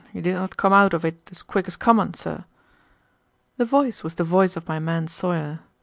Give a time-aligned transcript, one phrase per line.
[0.13, 2.45] You did not come out of it as quick as common, sir."
[3.57, 5.59] The voice was the voice of my man Sawyer.